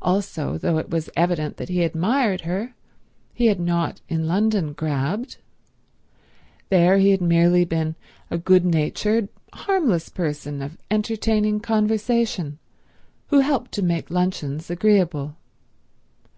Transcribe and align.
Also, 0.00 0.56
though 0.56 0.78
it 0.78 0.88
was 0.88 1.10
evident 1.14 1.58
that 1.58 1.68
he 1.68 1.82
admired 1.82 2.40
her, 2.48 2.72
he 3.34 3.44
had 3.48 3.60
not 3.60 4.00
in 4.08 4.26
London 4.26 4.72
grabbed. 4.72 5.36
There 6.70 6.96
he 6.96 7.10
had 7.10 7.20
merely 7.20 7.66
been 7.66 7.94
a 8.30 8.38
good 8.38 8.64
natured, 8.64 9.28
harmless 9.52 10.08
person 10.08 10.62
of 10.62 10.78
entertaining 10.90 11.60
conversation, 11.60 12.58
who 13.26 13.40
helped 13.40 13.72
to 13.72 13.82
make 13.82 14.10
luncheons 14.10 14.70
agreeable. 14.70 15.36